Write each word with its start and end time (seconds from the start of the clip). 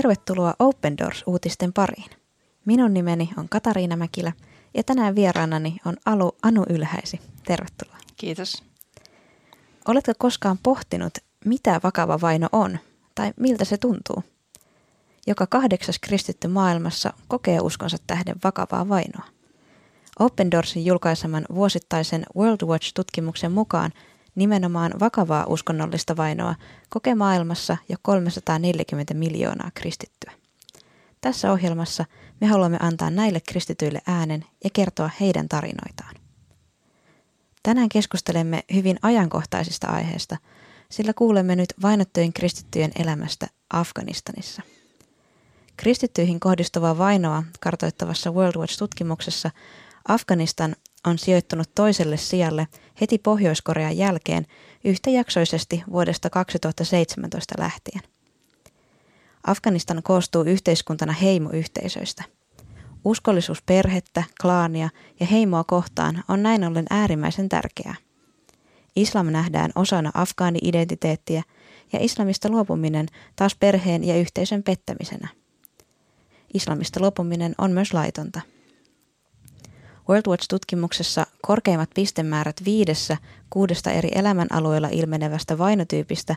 Tervetuloa 0.00 0.54
Open 0.58 0.98
Doors-uutisten 0.98 1.72
pariin. 1.72 2.10
Minun 2.64 2.94
nimeni 2.94 3.30
on 3.36 3.48
Katariina 3.48 3.96
Mäkilä 3.96 4.32
ja 4.74 4.82
tänään 4.82 5.14
vieraanani 5.14 5.76
on 5.84 5.96
Alu, 6.06 6.36
Anu 6.42 6.64
Ylhäisi. 6.70 7.20
Tervetuloa. 7.44 7.96
Kiitos. 8.16 8.62
Oletko 9.88 10.12
koskaan 10.18 10.58
pohtinut, 10.62 11.18
mitä 11.44 11.80
vakava 11.84 12.20
vaino 12.20 12.48
on 12.52 12.78
tai 13.14 13.32
miltä 13.36 13.64
se 13.64 13.78
tuntuu? 13.78 14.24
Joka 15.26 15.46
kahdeksas 15.46 15.98
kristitty 15.98 16.48
maailmassa 16.48 17.12
kokee 17.28 17.60
uskonsa 17.60 17.96
tähden 18.06 18.36
vakavaa 18.44 18.88
vainoa. 18.88 19.24
Open 20.18 20.50
Doorsin 20.50 20.84
julkaiseman 20.84 21.44
vuosittaisen 21.54 22.26
World 22.36 22.66
Watch-tutkimuksen 22.66 23.52
mukaan 23.52 23.92
nimenomaan 24.34 24.92
vakavaa 25.00 25.46
uskonnollista 25.46 26.16
vainoa 26.16 26.54
kokee 26.88 27.14
maailmassa 27.14 27.76
jo 27.88 27.96
340 28.02 29.14
miljoonaa 29.14 29.70
kristittyä. 29.74 30.32
Tässä 31.20 31.52
ohjelmassa 31.52 32.04
me 32.40 32.46
haluamme 32.46 32.78
antaa 32.80 33.10
näille 33.10 33.40
kristityille 33.48 34.00
äänen 34.06 34.44
ja 34.64 34.70
kertoa 34.72 35.10
heidän 35.20 35.48
tarinoitaan. 35.48 36.14
Tänään 37.62 37.88
keskustelemme 37.88 38.64
hyvin 38.74 38.98
ajankohtaisista 39.02 39.86
aiheista, 39.86 40.36
sillä 40.90 41.12
kuulemme 41.14 41.56
nyt 41.56 41.74
vainottujen 41.82 42.32
kristittyjen 42.32 42.90
elämästä 42.98 43.46
Afganistanissa. 43.72 44.62
Kristittyihin 45.76 46.40
kohdistuvaa 46.40 46.98
vainoa 46.98 47.42
kartoittavassa 47.60 48.30
World 48.30 48.56
Watch-tutkimuksessa 48.56 49.50
Afganistan 50.08 50.76
on 51.06 51.18
sijoittunut 51.18 51.74
toiselle 51.74 52.16
sijalle 52.16 52.68
heti 53.00 53.18
Pohjois-Korean 53.18 53.96
jälkeen 53.96 54.46
yhtäjaksoisesti 54.84 55.82
vuodesta 55.92 56.30
2017 56.30 57.54
lähtien. 57.58 58.00
Afganistan 59.46 60.02
koostuu 60.02 60.42
yhteiskuntana 60.42 61.12
heimoyhteisöistä. 61.12 62.24
Uskollisuus 63.04 63.62
perhettä, 63.62 64.24
klaania 64.40 64.88
ja 65.20 65.26
heimoa 65.26 65.64
kohtaan 65.64 66.24
on 66.28 66.42
näin 66.42 66.64
ollen 66.64 66.86
äärimmäisen 66.90 67.48
tärkeää. 67.48 67.94
Islam 68.96 69.26
nähdään 69.26 69.70
osana 69.74 70.10
afgaani-identiteettiä 70.14 71.42
ja 71.92 71.98
islamista 72.02 72.48
luopuminen 72.48 73.06
taas 73.36 73.56
perheen 73.60 74.04
ja 74.04 74.16
yhteisön 74.16 74.62
pettämisenä. 74.62 75.28
Islamista 76.54 77.00
luopuminen 77.00 77.54
on 77.58 77.72
myös 77.72 77.94
laitonta. 77.94 78.40
World 80.10 80.26
Watch-tutkimuksessa 80.28 81.26
korkeimmat 81.42 81.90
pistemäärät 81.94 82.56
viidessä 82.64 83.16
kuudesta 83.50 83.90
eri 83.90 84.08
elämänalueella 84.14 84.88
ilmenevästä 84.88 85.58
vainotyypistä 85.58 86.36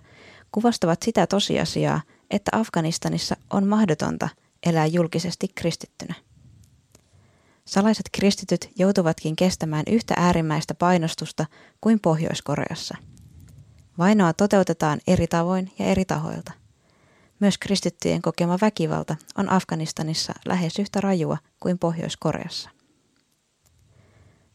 kuvastavat 0.51 1.03
sitä 1.03 1.27
tosiasiaa, 1.27 2.01
että 2.31 2.51
Afganistanissa 2.53 3.35
on 3.49 3.67
mahdotonta 3.67 4.29
elää 4.65 4.85
julkisesti 4.85 5.47
kristittynä. 5.55 6.13
Salaiset 7.65 8.05
kristityt 8.11 8.69
joutuvatkin 8.75 9.35
kestämään 9.35 9.83
yhtä 9.89 10.13
äärimmäistä 10.17 10.73
painostusta 10.73 11.45
kuin 11.81 11.99
Pohjois-Koreassa. 11.99 12.97
Vainoa 13.97 14.33
toteutetaan 14.33 14.99
eri 15.07 15.27
tavoin 15.27 15.71
ja 15.79 15.85
eri 15.85 16.05
tahoilta. 16.05 16.51
Myös 17.39 17.57
kristittyjen 17.57 18.21
kokema 18.21 18.57
väkivalta 18.61 19.15
on 19.37 19.49
Afganistanissa 19.49 20.33
lähes 20.45 20.79
yhtä 20.79 21.01
rajua 21.01 21.37
kuin 21.59 21.79
Pohjois-Koreassa. 21.79 22.69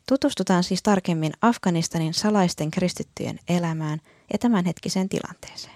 Tutustutaan 0.08 0.64
siis 0.64 0.82
tarkemmin 0.82 1.32
Afganistanin 1.42 2.14
salaisten 2.14 2.70
kristittyjen 2.70 3.38
elämään 3.48 4.00
ja 4.32 4.38
tämänhetkiseen 4.38 5.08
tilanteeseen. 5.08 5.74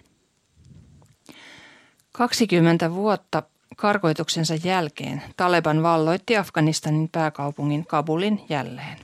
20 2.12 2.95
vuotta 2.95 3.43
karkoituksensa 3.77 4.55
jälkeen 4.65 5.23
Taleban 5.37 5.83
valloitti 5.83 6.37
Afganistanin 6.37 7.09
pääkaupungin 7.09 7.87
Kabulin 7.87 8.45
jälleen. 8.49 8.99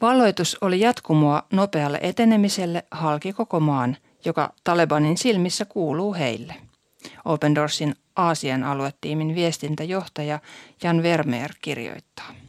Valloitus 0.00 0.58
oli 0.60 0.80
jatkumoa 0.80 1.42
nopealle 1.52 1.98
etenemiselle 2.02 2.84
halki 2.90 3.32
koko 3.32 3.60
maan, 3.60 3.96
joka 4.24 4.52
Talebanin 4.64 5.18
silmissä 5.18 5.64
kuuluu 5.64 6.14
heille. 6.14 6.54
Open 7.24 7.54
Doorsin 7.54 7.94
Aasian 8.16 8.64
aluetiimin 8.64 9.34
viestintäjohtaja 9.34 10.38
Jan 10.82 11.02
Vermeer 11.02 11.52
kirjoittaa. 11.60 12.41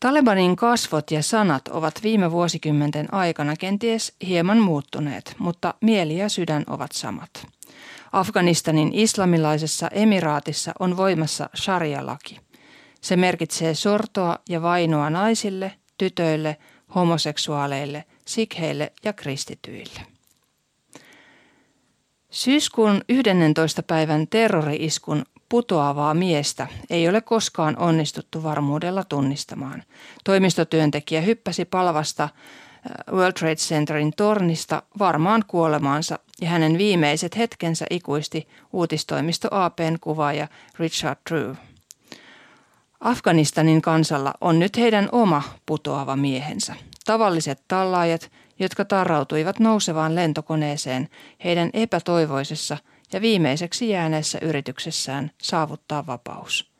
Talebanin 0.00 0.56
kasvot 0.56 1.10
ja 1.10 1.22
sanat 1.22 1.68
ovat 1.68 1.94
viime 2.02 2.30
vuosikymmenten 2.30 3.14
aikana 3.14 3.56
kenties 3.56 4.12
hieman 4.26 4.58
muuttuneet, 4.58 5.34
mutta 5.38 5.74
mieli 5.80 6.18
ja 6.18 6.28
sydän 6.28 6.64
ovat 6.66 6.92
samat. 6.92 7.46
Afganistanin 8.12 8.90
islamilaisessa 8.92 9.88
emiraatissa 9.88 10.72
on 10.78 10.96
voimassa 10.96 11.50
sharia-laki. 11.56 12.40
Se 13.00 13.16
merkitsee 13.16 13.74
sortoa 13.74 14.38
ja 14.48 14.62
vainoa 14.62 15.10
naisille, 15.10 15.72
tytöille, 15.98 16.56
homoseksuaaleille, 16.94 18.04
sikheille 18.26 18.92
ja 19.04 19.12
kristityille. 19.12 20.00
Syyskuun 22.30 23.00
11. 23.08 23.82
päivän 23.82 24.26
terrori-iskun 24.28 25.24
putoavaa 25.50 26.14
miestä 26.14 26.66
ei 26.90 27.08
ole 27.08 27.20
koskaan 27.20 27.78
onnistuttu 27.78 28.42
varmuudella 28.42 29.04
tunnistamaan. 29.04 29.82
Toimistotyöntekijä 30.24 31.20
hyppäsi 31.20 31.64
palavasta 31.64 32.24
äh, 32.24 32.30
World 33.12 33.32
Trade 33.32 33.56
Centerin 33.56 34.12
tornista 34.16 34.82
varmaan 34.98 35.44
kuolemaansa 35.46 36.18
ja 36.40 36.48
hänen 36.48 36.78
viimeiset 36.78 37.36
hetkensä 37.36 37.86
ikuisti 37.90 38.48
uutistoimisto 38.72 39.48
APn 39.50 39.96
kuvaaja 40.00 40.48
Richard 40.78 41.18
Drew. 41.30 41.54
Afganistanin 43.00 43.82
kansalla 43.82 44.34
on 44.40 44.58
nyt 44.58 44.76
heidän 44.76 45.08
oma 45.12 45.42
putoava 45.66 46.16
miehensä. 46.16 46.74
Tavalliset 47.04 47.62
tallaajat, 47.68 48.30
jotka 48.58 48.84
tarrautuivat 48.84 49.58
nousevaan 49.58 50.14
lentokoneeseen 50.14 51.08
heidän 51.44 51.70
epätoivoisessa– 51.72 52.76
ja 53.12 53.20
viimeiseksi 53.20 53.88
jääneessä 53.88 54.38
yrityksessään 54.42 55.30
saavuttaa 55.42 56.06
vapaus. 56.06 56.70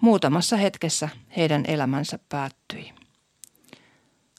Muutamassa 0.00 0.56
hetkessä 0.56 1.08
heidän 1.36 1.64
elämänsä 1.66 2.18
päättyi. 2.28 2.92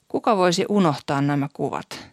Kuka 0.07 0.37
voisi 0.37 0.65
unohtaa 0.69 1.21
nämä 1.21 1.49
kuvat? 1.53 2.07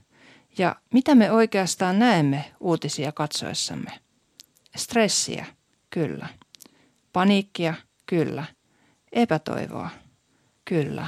Ja 0.58 0.76
mitä 0.92 1.14
me 1.14 1.30
oikeastaan 1.30 1.98
näemme 1.98 2.44
uutisia 2.60 3.12
katsoessamme? 3.12 3.90
Stressiä, 4.76 5.46
kyllä. 5.90 6.26
Paniikkia, 7.12 7.74
kyllä. 8.06 8.44
Epätoivoa, 9.12 9.90
kyllä. 10.64 11.06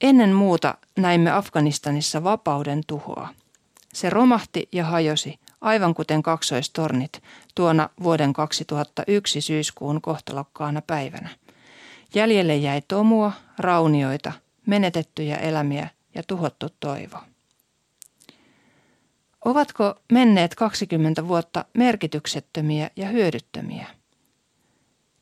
Ennen 0.00 0.32
muuta 0.32 0.74
näimme 0.96 1.30
Afganistanissa 1.30 2.24
vapauden 2.24 2.80
tuhoa. 2.86 3.28
Se 3.92 4.10
romahti 4.10 4.68
ja 4.72 4.84
hajosi 4.84 5.38
aivan 5.64 5.94
kuten 5.94 6.22
kaksoistornit 6.22 7.22
tuona 7.54 7.88
vuoden 8.02 8.32
2001 8.32 9.40
syyskuun 9.40 10.00
kohtalokkaana 10.00 10.82
päivänä. 10.82 11.28
Jäljelle 12.14 12.56
jäi 12.56 12.82
tomua, 12.88 13.32
raunioita, 13.58 14.32
menetettyjä 14.66 15.36
elämiä 15.36 15.88
ja 16.14 16.22
tuhottu 16.26 16.66
toivo. 16.80 17.18
Ovatko 19.44 19.94
menneet 20.12 20.54
20 20.54 21.28
vuotta 21.28 21.64
merkityksettömiä 21.74 22.90
ja 22.96 23.08
hyödyttömiä? 23.08 23.86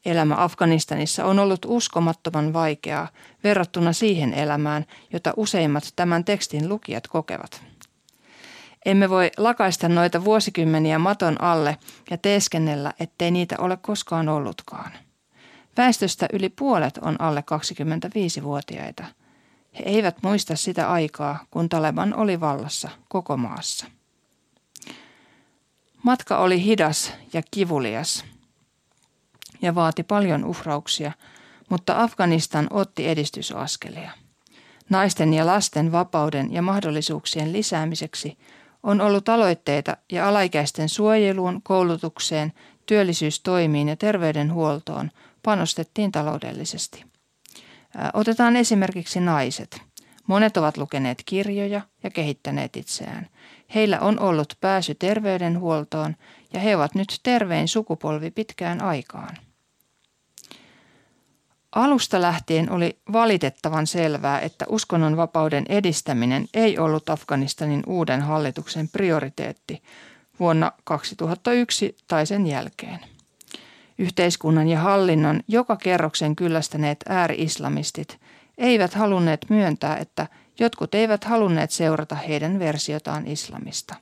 Elämä 0.04 0.42
Afganistanissa 0.42 1.25
on 1.25 1.38
ollut 1.38 1.67
uskomattoman 1.69 2.52
vaikeaa 2.52 3.08
verrattuna 3.44 3.93
siihen 3.93 4.34
elämään, 4.34 4.87
jota 5.12 5.34
useimmat 5.37 5.93
tämän 5.96 6.25
tekstin 6.25 6.69
lukijat 6.69 7.08
kokevat. 7.08 7.71
Emme 8.84 9.11
voi 9.11 9.31
lakaista 9.37 9.88
noita 9.88 10.25
vuosikymmeniä 10.25 10.99
maton 10.99 11.43
alle 11.43 11.79
ja 12.11 12.19
teeskennellä, 12.19 12.93
ettei 13.00 13.31
niitä 13.31 13.56
ole 13.58 13.76
koskaan 13.76 14.29
ollutkaan. 14.29 14.93
Väestöstä 15.76 16.29
yli 16.32 16.49
puolet 16.49 16.99
on 16.99 17.20
alle 17.20 17.44
25-vuotiaita. 17.55 19.05
He 19.79 19.82
eivät 19.87 20.17
muista 20.23 20.56
sitä 20.56 20.90
aikaa, 20.93 21.44
kun 21.50 21.69
Taleban 21.69 22.14
oli 22.14 22.40
vallassa 22.40 22.90
koko 23.08 23.37
maassa. 23.37 23.87
Matka 26.02 26.38
oli 26.38 26.64
hidas 26.64 27.12
ja 27.32 27.43
kivulias 27.50 28.25
ja 29.62 29.75
vaati 29.75 30.02
paljon 30.02 30.44
uhrauksia, 30.44 31.12
mutta 31.70 32.02
Afganistan 32.02 32.67
otti 32.70 33.08
edistysaskelia. 33.08 34.11
Naisten 34.90 35.34
ja 35.34 35.46
lasten 35.46 35.93
vapauden 35.93 36.52
ja 36.52 36.62
mahdollisuuksien 36.62 37.52
lisäämiseksi– 37.52 38.38
on 38.82 39.00
ollut 39.00 39.29
aloitteita 39.29 39.96
ja 40.12 40.29
alaikäisten 40.29 40.88
suojeluun, 40.88 41.61
koulutukseen, 41.62 42.52
työllisyystoimiin 42.87 43.88
ja 43.88 43.96
terveydenhuoltoon 43.96 45.11
panostettiin 45.43 46.12
taloudellisesti. 46.12 47.05
Otetaan 48.14 48.56
esimerkiksi 48.56 49.20
naiset. 49.20 49.81
Monet 50.26 50.56
ovat 50.56 50.76
lukeneet 50.76 51.23
kirjoja 51.26 51.81
ja 52.02 52.11
kehittäneet 52.11 52.76
itseään. 52.76 53.29
Heillä 53.75 54.00
on 54.00 54.20
ollut 54.20 54.56
pääsy 54.61 54.94
terveydenhuoltoon 54.94 56.17
ja 56.52 56.61
he 56.61 56.76
ovat 56.76 56.94
nyt 56.94 57.20
tervein 57.23 57.69
sukupolvi 57.69 58.31
pitkään 58.31 58.82
aikaan. 58.82 59.37
Alusta 61.72 62.20
lähtien 62.20 62.70
oli 62.70 62.98
valitettavan 63.12 63.86
selvää, 63.86 64.40
että 64.40 64.64
uskonnonvapauden 64.69 65.64
edistäminen 65.69 66.46
ei 66.54 66.78
ollut 66.78 67.10
Afganistanin 67.10 67.82
uuden 67.86 68.22
hallituksen 68.22 68.88
prioriteetti 68.88 69.82
vuonna 70.40 70.72
2001 70.84 71.96
tai 72.08 72.26
sen 72.26 72.46
jälkeen. 72.46 72.98
Yhteiskunnan 73.98 74.69
ja 74.69 74.80
hallinnon 74.80 75.40
joka 75.48 75.76
kerroksen 75.76 76.36
kyllästäneet 76.36 76.98
ääri-islamistit 77.08 78.20
eivät 78.58 78.94
halunneet 78.94 79.46
myöntää, 79.48 79.96
että 79.96 80.26
jotkut 80.58 80.94
eivät 80.94 81.24
halunneet 81.24 81.70
seurata 81.70 82.14
heidän 82.14 82.58
versiotaan 82.58 83.26
islamista. 83.26 83.94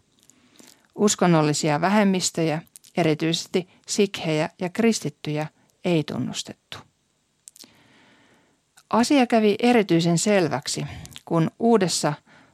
Uskonnollisia 0.95 1.81
vähemmistöjä, 1.81 2.63
erityisesti 2.97 3.69
sikhejä 3.87 4.51
ja 4.61 4.69
kristittyjä, 4.69 5.47
ei 5.85 6.05
tunnustettu. 6.05 6.90
Asia 8.91 9.27
kävi 9.27 9.57
erityisen 9.59 10.19
selväksi, 10.19 10.87
kun 11.25 11.51
uudessa 11.59 12.13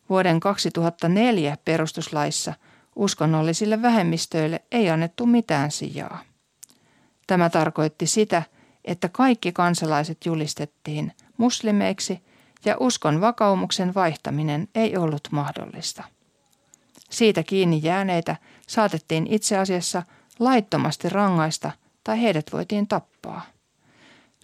vuoden 0.09 0.41
2004 0.41 1.56
perustuslaissa 1.65 2.55
uskonnollisille 2.97 3.83
vähemmistöille 3.83 4.62
ei 4.73 4.91
annettu 4.91 5.27
mitään 5.27 5.71
sijaa. 5.71 6.21
Tämä 7.27 7.50
tarkoitti 7.50 8.06
sitä, 8.06 8.43
että 8.85 9.09
kaikki 9.09 9.53
kansalaiset 9.53 10.27
julistettiin 10.27 11.12
muslimeiksi 11.37 12.21
ja 12.65 12.77
uskon 12.81 13.21
vakaumuksen 13.21 13.94
vaihtaminen 13.94 14.69
ei 14.75 14.97
ollut 14.97 15.29
mahdollista. 15.31 16.05
Siitä 17.11 17.43
kiinni 17.43 17.81
jääneitä 17.83 18.37
saatettiin 18.67 19.27
itse 19.31 19.59
asiassa 19.59 20.03
laittomasti 20.38 21.09
rangaista 21.09 21.71
tai 22.05 22.23
heidät 22.23 22.53
voitiin 22.53 22.88
tappaa. 22.88 23.56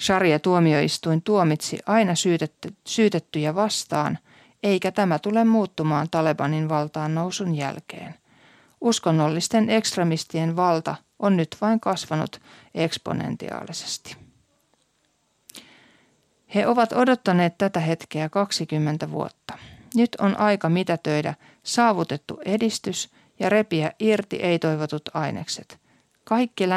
Sharia-tuomioistuin 0.02 1.22
tuomitsi 1.22 1.78
aina 1.86 2.14
syytetty, 2.14 2.76
syytettyjä 2.86 3.54
vastaan, 3.54 4.18
eikä 4.62 4.92
tämä 4.92 5.18
tule 5.18 5.44
muuttumaan 5.44 6.10
Talebanin 6.10 6.68
valtaan 6.68 7.14
nousun 7.14 7.54
jälkeen. 7.54 8.14
Uskonnollisten 8.80 9.70
ekstremistien 9.70 10.56
valta 10.56 10.94
on 11.18 11.36
nyt 11.36 11.56
vain 11.60 11.80
kasvanut 11.80 12.40
eksponentiaalisesti. 12.74 14.16
He 16.54 16.66
ovat 16.66 16.92
odottaneet 16.92 17.58
tätä 17.58 17.80
hetkeä 17.80 18.28
20 18.28 19.10
vuotta. 19.10 19.58
Nyt 19.94 20.16
on 20.18 20.40
aika 20.40 20.68
mitätöidä 20.68 21.34
saavutettu 21.62 22.40
edistys 22.44 23.10
ja 23.38 23.48
repiä 23.48 23.92
irti 23.98 24.36
ei-toivotut 24.36 25.02
ainekset. 25.14 25.78
Kaikki 26.24 26.68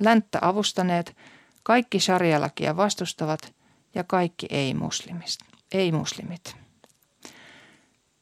länttä 0.00 0.38
avustaneet 0.40 1.16
kaikki 1.64 2.00
sarjalakia 2.00 2.76
vastustavat 2.76 3.54
ja 3.94 4.04
kaikki 4.04 4.46
ei-muslimit. 5.72 6.56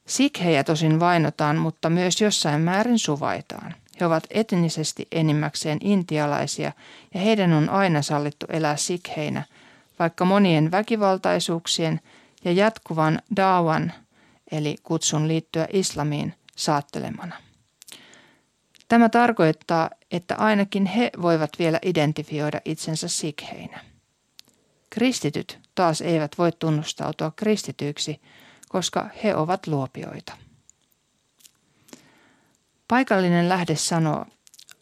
Sikhejä 0.07 0.65
tosin 0.65 1.01
vainotaan, 1.01 1.57
mutta 1.57 1.91
myös 1.91 2.21
jossain 2.21 2.61
määrin 2.61 2.99
suvaitaan. 2.99 3.75
He 4.01 4.07
ovat 4.07 4.25
etnisesti 4.31 5.09
enimmäkseen 5.13 5.79
intialaisia 5.81 6.73
ja 7.15 7.21
heidän 7.21 7.53
on 7.53 7.69
aina 7.69 8.03
sallittu 8.03 8.47
elää 8.49 8.77
sikheinä, 8.77 9.45
vaikka 9.99 10.25
monien 10.25 10.71
väkivaltaisuuksien 10.71 12.01
ja 12.45 12.53
jatkuvan 12.53 13.19
dawan 13.37 13.93
eli 14.53 14.77
kutsun 14.83 15.29
liittyä 15.29 15.69
islamiin 15.73 16.35
saattelemana. 16.57 17.37
Tämä 18.93 19.09
tarkoittaa, 19.09 19.91
että 20.11 20.37
ainakin 20.37 20.87
he 20.87 21.11
voivat 21.23 21.51
vielä 21.59 21.79
identifioida 21.83 22.61
itsensä 22.65 23.09
sikheinä. 23.09 23.81
Kristityt 24.91 25.59
taas 25.75 26.01
eivät 26.01 26.39
voi 26.39 26.53
tunnustautua 26.53 27.31
kristityiksi, 27.37 28.21
koska 28.69 29.09
he 29.25 29.37
ovat 29.37 29.67
luopioita. 29.67 30.33
Paikallinen 32.89 33.49
lähde 33.49 33.77
sanoo, 33.77 34.27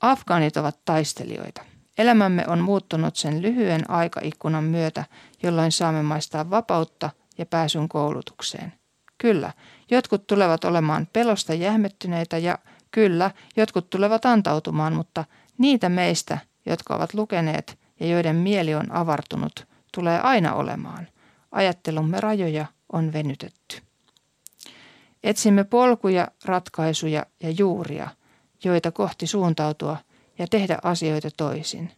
Afgaanit 0.01 0.57
ovat 0.57 0.79
taistelijoita. 0.85 1.65
Elämämme 1.99 2.45
on 2.47 2.61
muuttunut 2.61 3.17
sen 3.17 3.43
lyhyen 3.43 3.91
aikaikkunan 3.91 4.65
myötä, 4.65 5.05
jolloin 5.43 5.73
saamme 5.73 6.03
maistaa 6.03 6.51
vapautta 6.51 7.11
ja 7.39 7.47
pääsyn 7.47 7.89
koulutukseen. 7.89 8.73
Kyllä, 9.19 9.53
jotkut 9.91 10.27
tulevat 10.27 10.65
olemaan 10.65 11.09
pelosta 11.13 11.55
jähmettyneitä 11.55 12.39
ja 12.39 12.59
Kyllä, 12.91 13.31
jotkut 13.57 13.91
tulevat 13.91 14.25
antautumaan, 14.27 14.93
mutta 14.93 15.25
niitä 15.59 15.89
meistä, 15.89 16.39
jotka 16.67 16.95
ovat 16.95 17.15
lukeneet 17.15 17.79
ja 18.01 18.07
joiden 18.07 18.37
mieli 18.37 18.75
on 18.75 18.93
avartunut, 18.93 19.67
tulee 19.95 20.21
aina 20.21 20.55
olemaan. 20.55 21.09
Ajattelumme 21.53 22.21
rajoja 22.21 22.67
on 22.93 23.13
venytetty. 23.13 23.77
Etsimme 25.23 25.65
polkuja, 25.65 26.29
ratkaisuja 26.45 27.27
ja 27.43 27.51
juuria, 27.51 28.09
joita 28.65 28.91
kohti 28.91 29.27
suuntautua 29.27 29.97
ja 30.39 30.47
tehdä 30.47 30.79
asioita 30.83 31.29
toisin. 31.37 31.93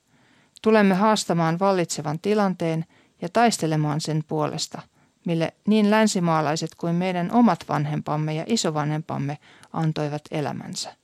Tulemme 0.63 0.95
haastamaan 0.95 1.59
vallitsevan 1.59 2.19
tilanteen 2.19 2.85
ja 3.23 3.29
taistelemaan 3.29 4.01
sen 4.01 4.25
puolesta– 4.29 4.83
mille 5.27 5.55
niin 5.67 5.91
länsimaalaiset 5.91 6.75
kuin 6.75 6.95
meidän 6.95 7.33
omat 7.33 7.65
vanhempamme 7.69 8.35
ja 8.35 8.45
isovanhempamme 8.47 9.39
antoivat 9.73 10.23
elämänsä. 10.31 10.95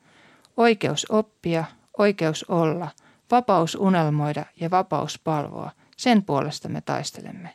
Oikeus 0.56 1.06
oppia, 1.10 1.64
oikeus 1.98 2.44
olla, 2.44 2.90
vapaus 3.30 3.74
unelmoida 3.74 4.44
ja 4.60 4.70
vapaus 4.70 5.18
palvoa, 5.18 5.70
sen 5.96 6.22
puolesta 6.22 6.68
me 6.68 6.80
taistelemme. 6.80 7.54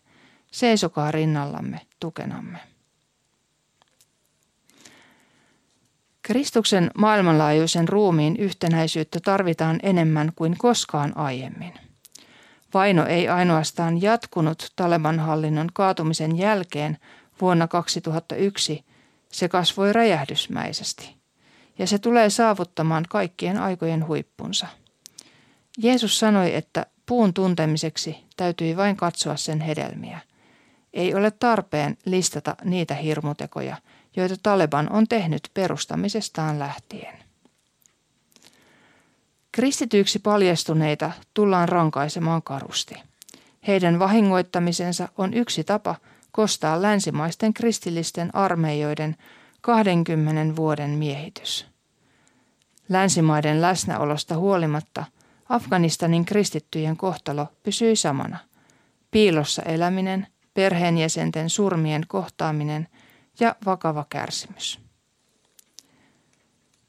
Seisokaa 0.51 1.11
rinnallamme, 1.11 1.81
tukenamme. 1.99 2.59
Kristuksen 6.21 6.91
maailmanlaajuisen 6.97 7.87
ruumiin 7.87 8.37
yhtenäisyyttä 8.37 9.19
tarvitaan 9.19 9.79
enemmän 9.83 10.31
kuin 10.35 10.57
koskaan 10.57 11.17
aiemmin. 11.17 11.73
Vaino 12.73 13.05
ei 13.05 13.29
ainoastaan 13.29 14.01
jatkunut 14.01 14.71
Taleban 14.75 15.19
hallinnon 15.19 15.69
kaatumisen 15.73 16.37
jälkeen 16.37 16.97
vuonna 17.41 17.67
2001, 17.67 18.85
se 19.31 19.49
kasvoi 19.49 19.93
räjähdysmäisesti. 19.93 21.15
Ja 21.79 21.87
se 21.87 21.99
tulee 21.99 22.29
saavuttamaan 22.29 23.05
kaikkien 23.09 23.57
aikojen 23.57 24.07
huippunsa. 24.07 24.67
Jeesus 25.77 26.19
sanoi, 26.19 26.55
että 26.55 26.85
puun 27.05 27.33
tuntemiseksi 27.33 28.17
täytyi 28.37 28.77
vain 28.77 28.97
katsoa 28.97 29.35
sen 29.35 29.61
hedelmiä. 29.61 30.19
Ei 30.93 31.15
ole 31.15 31.31
tarpeen 31.31 31.97
listata 32.05 32.55
niitä 32.63 32.95
hirmutekoja, 32.95 33.77
joita 34.15 34.35
Taleban 34.43 34.91
on 34.91 35.07
tehnyt 35.07 35.49
perustamisestaan 35.53 36.59
lähtien. 36.59 37.22
Kristityiksi 39.55 40.19
paljastuneita 40.19 41.11
tullaan 41.33 41.69
rankaisemaan 41.69 42.43
karusti. 42.43 42.95
Heidän 43.67 43.99
vahingoittamisensa 43.99 45.09
on 45.17 45.33
yksi 45.33 45.63
tapa 45.63 45.95
kostaa 46.31 46.81
länsimaisten 46.81 47.53
kristillisten 47.53 48.35
armeijoiden 48.35 49.15
20 49.61 50.55
vuoden 50.55 50.89
miehitys. 50.89 51.65
Länsimaiden 52.89 53.61
läsnäolosta 53.61 54.37
huolimatta 54.37 55.05
Afganistanin 55.49 56.25
kristittyjen 56.25 56.97
kohtalo 56.97 57.47
pysyi 57.63 57.95
samana. 57.95 58.37
Piilossa 59.11 59.61
eläminen, 59.61 60.27
perheenjäsenten 60.53 61.49
surmien 61.49 62.03
kohtaaminen 62.07 62.87
ja 63.39 63.55
vakava 63.65 64.05
kärsimys. 64.09 64.82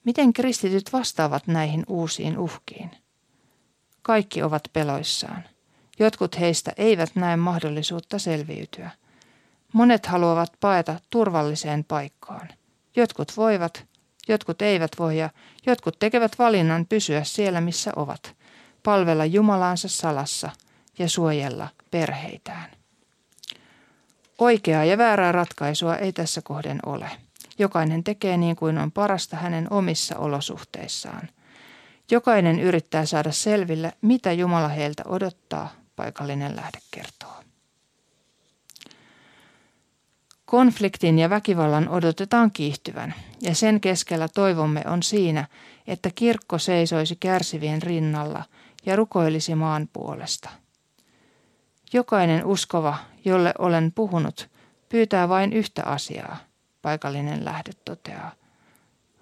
Miten 0.04 0.32
kristityt 0.32 0.92
vastaavat 0.92 1.46
näihin 1.46 1.84
uusiin 1.88 2.38
uhkiin? 2.38 2.90
Kaikki 4.02 4.42
ovat 4.42 4.62
peloissaan. 4.72 5.44
Jotkut 5.98 6.40
heistä 6.40 6.72
eivät 6.76 7.10
näe 7.14 7.36
mahdollisuutta 7.36 8.18
selviytyä. 8.18 8.90
Monet 9.72 10.06
haluavat 10.06 10.52
paeta 10.60 11.00
turvalliseen 11.10 11.84
paikkaan. 11.84 12.48
Jotkut 12.96 13.36
voivat, 13.36 13.86
jotkut 14.28 14.62
eivät 14.62 14.90
voi 14.98 15.18
ja 15.18 15.30
jotkut 15.66 15.98
tekevät 15.98 16.38
valinnan 16.38 16.86
pysyä 16.86 17.24
siellä, 17.24 17.60
missä 17.60 17.92
ovat, 17.96 18.36
palvella 18.82 19.24
Jumalaansa 19.24 19.88
salassa 19.88 20.50
ja 20.98 21.08
suojella 21.08 21.68
perheitään. 21.90 22.70
Oikeaa 24.38 24.84
ja 24.84 24.98
väärää 24.98 25.32
ratkaisua 25.32 25.96
ei 25.96 26.12
tässä 26.12 26.42
kohden 26.42 26.78
ole. 26.86 27.10
Jokainen 27.58 28.04
tekee 28.04 28.36
niin 28.36 28.56
kuin 28.56 28.78
on 28.78 28.92
parasta 28.92 29.36
hänen 29.36 29.72
omissa 29.72 30.18
olosuhteissaan. 30.18 31.28
Jokainen 32.10 32.60
yrittää 32.60 33.06
saada 33.06 33.32
selville, 33.32 33.92
mitä 34.02 34.32
Jumala 34.32 34.68
heiltä 34.68 35.02
odottaa, 35.06 35.72
paikallinen 35.96 36.56
lähde 36.56 36.78
kertoo. 36.90 37.34
Konfliktin 40.44 41.18
ja 41.18 41.30
väkivallan 41.30 41.88
odotetaan 41.88 42.50
kiihtyvän, 42.50 43.14
ja 43.42 43.54
sen 43.54 43.80
keskellä 43.80 44.28
toivomme 44.28 44.82
on 44.86 45.02
siinä, 45.02 45.48
että 45.86 46.10
kirkko 46.14 46.58
seisoisi 46.58 47.16
kärsivien 47.16 47.82
rinnalla 47.82 48.44
ja 48.86 48.96
rukoilisi 48.96 49.54
maan 49.54 49.88
puolesta. 49.92 50.50
Jokainen 51.92 52.44
uskova, 52.44 52.96
jolle 53.24 53.54
olen 53.58 53.92
puhunut, 53.92 54.50
pyytää 54.88 55.28
vain 55.28 55.52
yhtä 55.52 55.82
asiaa, 55.84 56.36
paikallinen 56.84 57.44
lähde 57.44 57.70
toteaa. 57.84 58.32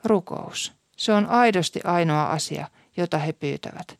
Rukous. 0.04 0.72
Se 0.96 1.12
on 1.12 1.26
aidosti 1.26 1.80
ainoa 1.84 2.26
asia, 2.26 2.68
jota 2.96 3.18
he 3.18 3.32
pyytävät. 3.32 3.98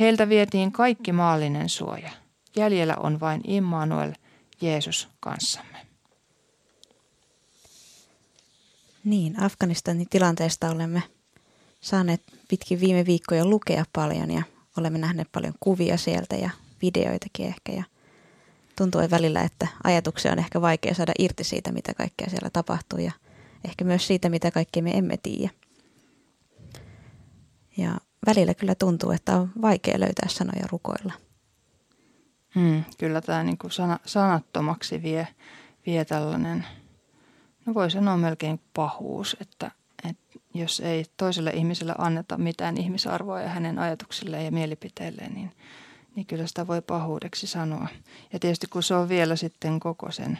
Heiltä 0.00 0.28
vietiin 0.28 0.72
kaikki 0.72 1.12
maallinen 1.12 1.68
suoja. 1.68 2.10
Jäljellä 2.56 2.96
on 2.96 3.20
vain 3.20 3.40
Immanuel, 3.44 4.12
Jeesus 4.60 5.08
kanssamme. 5.20 5.86
Niin, 9.04 9.42
Afganistanin 9.42 10.08
tilanteesta 10.10 10.70
olemme 10.70 11.02
saaneet 11.80 12.22
pitkin 12.48 12.80
viime 12.80 13.06
viikkoja 13.06 13.46
lukea 13.46 13.84
paljon 13.92 14.30
ja 14.30 14.42
olemme 14.78 14.98
nähneet 14.98 15.28
paljon 15.32 15.54
kuvia 15.60 15.96
sieltä 15.96 16.36
ja 16.36 16.50
videoitakin 16.82 17.46
ehkä. 17.46 17.72
Ja 17.72 17.84
tuntuu 18.76 19.00
välillä, 19.10 19.42
että 19.42 19.68
ajatuksia 19.84 20.32
on 20.32 20.38
ehkä 20.38 20.60
vaikea 20.60 20.94
saada 20.94 21.12
irti 21.18 21.44
siitä, 21.44 21.72
mitä 21.72 21.94
kaikkea 21.94 22.30
siellä 22.30 22.50
tapahtuu 22.52 22.98
ja 22.98 23.12
ehkä 23.64 23.84
myös 23.84 24.06
siitä, 24.06 24.28
mitä 24.28 24.50
kaikkea 24.50 24.82
me 24.82 24.90
emme 24.90 25.16
tiedä. 25.16 25.50
Ja 27.76 27.98
välillä 28.26 28.54
kyllä 28.54 28.74
tuntuu, 28.74 29.10
että 29.10 29.36
on 29.36 29.50
vaikea 29.62 30.00
löytää 30.00 30.28
sanoja 30.28 30.66
rukoilla. 30.70 31.12
Hmm, 32.54 32.84
kyllä 32.98 33.20
tämä 33.20 33.44
niin 33.44 33.58
kuin 33.58 33.70
sana, 33.70 33.98
sanattomaksi 34.04 35.02
vie, 35.02 35.28
vie 35.86 36.04
tällainen, 36.04 36.66
no 37.66 37.74
voi 37.74 37.90
sanoa 37.90 38.16
melkein 38.16 38.60
pahuus, 38.74 39.36
että, 39.40 39.70
että 40.08 40.38
jos 40.54 40.80
ei 40.80 41.04
toiselle 41.16 41.50
ihmiselle 41.50 41.94
anneta 41.98 42.38
mitään 42.38 42.76
ihmisarvoa 42.76 43.40
ja 43.40 43.48
hänen 43.48 43.78
ajatuksilleen 43.78 44.44
ja 44.44 44.52
mielipiteilleen, 44.52 45.34
niin, 45.34 45.52
niin 46.16 46.26
kyllä 46.26 46.46
sitä 46.46 46.66
voi 46.66 46.82
pahuudeksi 46.82 47.46
sanoa. 47.46 47.88
Ja 48.32 48.38
tietysti 48.38 48.66
kun 48.66 48.82
se 48.82 48.94
on 48.94 49.08
vielä 49.08 49.36
sitten 49.36 49.80
koko 49.80 50.10
sen 50.10 50.38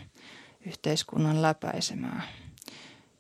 yhteiskunnan 0.67 1.43
läpäisemää. 1.43 2.23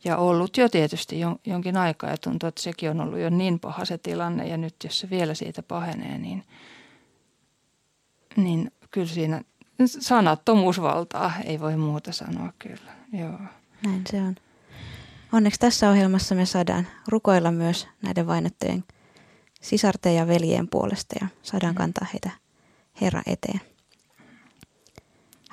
Ja 0.04 0.16
ollut 0.16 0.56
jo 0.56 0.68
tietysti 0.68 1.20
jonkin 1.46 1.76
aikaa 1.76 2.10
ja 2.10 2.16
tuntuu, 2.16 2.48
että 2.48 2.62
sekin 2.62 2.90
on 2.90 3.00
ollut 3.00 3.18
jo 3.18 3.30
niin 3.30 3.60
paha 3.60 3.84
se 3.84 3.98
tilanne 3.98 4.48
ja 4.48 4.56
nyt 4.56 4.74
jos 4.84 5.00
se 5.00 5.10
vielä 5.10 5.34
siitä 5.34 5.62
pahenee, 5.62 6.18
niin, 6.18 6.44
niin 8.36 8.70
kyllä 8.90 9.06
siinä 9.06 9.42
sanattomuus 9.86 10.80
valtaa, 10.80 11.32
ei 11.44 11.60
voi 11.60 11.76
muuta 11.76 12.12
sanoa 12.12 12.52
kyllä. 12.58 12.92
Joo. 13.12 13.38
Näin 13.84 14.02
se 14.10 14.22
on. 14.22 14.34
Onneksi 15.32 15.60
tässä 15.60 15.90
ohjelmassa 15.90 16.34
me 16.34 16.46
saadaan 16.46 16.86
rukoilla 17.08 17.50
myös 17.50 17.88
näiden 18.02 18.26
vainottujen 18.26 18.84
sisarten 19.60 20.14
ja 20.14 20.26
veljen 20.26 20.68
puolesta 20.68 21.16
ja 21.20 21.26
saadaan 21.42 21.74
mm. 21.74 21.78
kantaa 21.78 22.06
heitä 22.12 22.43
Herra 23.00 23.22
eteen. 23.26 23.60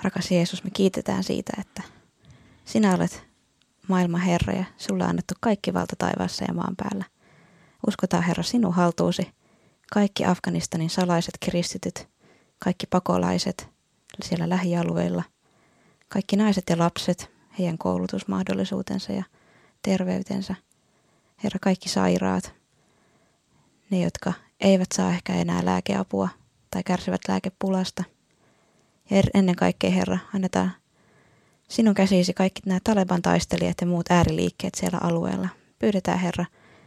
Rakas 0.03 0.31
Jeesus, 0.31 0.63
me 0.63 0.69
kiitetään 0.73 1.23
siitä, 1.23 1.53
että 1.61 1.81
sinä 2.65 2.95
olet 2.95 3.23
maailman 3.87 4.21
Herra 4.21 4.53
ja 4.53 4.63
sulla 4.77 5.03
on 5.03 5.09
annettu 5.09 5.33
kaikki 5.39 5.73
valta 5.73 5.95
taivaassa 5.97 6.45
ja 6.47 6.53
maan 6.53 6.75
päällä. 6.75 7.05
Uskotaan 7.87 8.23
Herra 8.23 8.43
sinun 8.43 8.73
haltuusi, 8.73 9.31
kaikki 9.93 10.25
Afganistanin 10.25 10.89
salaiset 10.89 11.37
kristityt, 11.45 12.09
kaikki 12.59 12.87
pakolaiset 12.87 13.69
siellä 14.23 14.49
lähialueilla, 14.49 15.23
kaikki 16.09 16.35
naiset 16.35 16.63
ja 16.69 16.77
lapset, 16.77 17.31
heidän 17.59 17.77
koulutusmahdollisuutensa 17.77 19.13
ja 19.13 19.23
terveytensä. 19.81 20.55
Herra, 21.43 21.59
kaikki 21.61 21.89
sairaat, 21.89 22.53
ne, 23.89 23.99
jotka 23.99 24.33
eivät 24.59 24.91
saa 24.93 25.11
ehkä 25.11 25.33
enää 25.33 25.65
lääkeapua 25.65 26.29
tai 26.71 26.83
kärsivät 26.83 27.21
lääkepulasta. 27.27 28.03
Ja 29.09 29.23
ennen 29.33 29.55
kaikkea, 29.55 29.91
Herra, 29.91 30.17
annetaan 30.33 30.71
sinun 31.67 31.95
käsisi 31.95 32.33
kaikki 32.33 32.61
nämä 32.65 32.79
Taleban 32.83 33.21
taistelijat 33.21 33.77
ja 33.81 33.87
muut 33.87 34.05
ääriliikkeet 34.11 34.75
siellä 34.75 34.99
alueella. 35.03 35.49
Pyydetään, 35.79 36.19
Herra, 36.19 36.45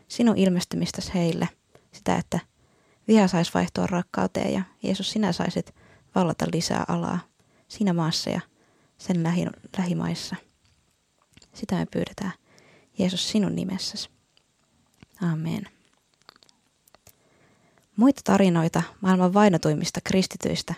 sinun 0.08 0.38
ilmestymistäsi 0.38 1.14
heille, 1.14 1.48
sitä, 1.92 2.16
että 2.16 2.38
viha 3.08 3.28
saisi 3.28 3.50
vaihtua 3.54 3.86
rakkauteen 3.86 4.52
ja 4.52 4.62
Jeesus, 4.82 5.10
sinä 5.10 5.32
saisit 5.32 5.74
vallata 6.14 6.46
lisää 6.52 6.84
alaa 6.88 7.18
siinä 7.68 7.92
maassa 7.92 8.30
ja 8.30 8.40
sen 8.98 9.22
lähi, 9.22 9.46
lähimaissa. 9.78 10.36
Sitä 11.54 11.74
me 11.74 11.86
pyydetään. 11.86 12.32
Jeesus 12.98 13.30
sinun 13.30 13.54
nimessäsi. 13.54 14.10
Amen. 15.32 15.74
Muita 17.96 18.20
tarinoita 18.24 18.82
maailman 19.00 19.34
vainotuimmista 19.34 20.00
kristityistä 20.04 20.74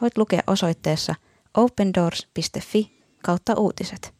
voit 0.00 0.18
lukea 0.18 0.40
osoitteessa 0.46 1.14
opendoors.fi 1.54 3.02
kautta 3.22 3.54
uutiset. 3.54 4.14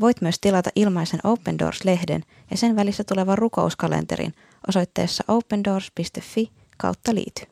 Voit 0.00 0.20
myös 0.20 0.38
tilata 0.40 0.70
ilmaisen 0.76 1.20
Open 1.24 1.58
Doors-lehden 1.58 2.22
ja 2.50 2.56
sen 2.56 2.76
välissä 2.76 3.04
tulevan 3.04 3.38
rukouskalenterin 3.38 4.34
osoitteessa 4.68 5.24
opendoors.fi 5.28 6.50
kautta 6.76 7.14
liity. 7.14 7.42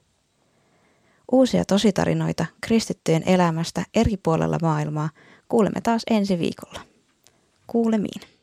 Uusia 1.33 1.65
tositarinoita 1.65 2.47
kristittyjen 2.61 3.23
elämästä 3.27 3.85
eri 3.95 4.17
puolella 4.17 4.59
maailmaa 4.63 5.11
kuulemme 5.49 5.81
taas 5.81 6.03
ensi 6.11 6.39
viikolla. 6.39 6.81
Kuulemiin. 7.67 8.36